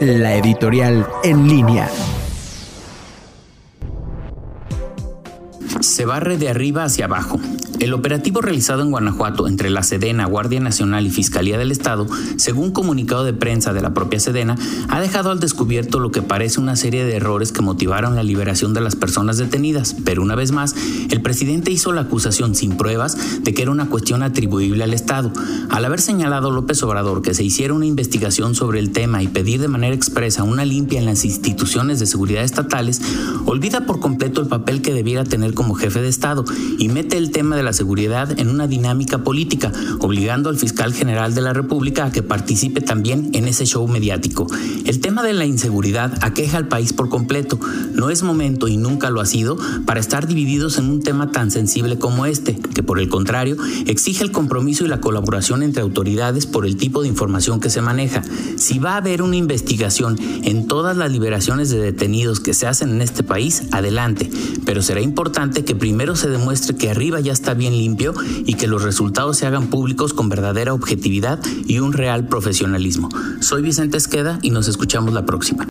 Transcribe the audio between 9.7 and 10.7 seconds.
Sedena, Guardia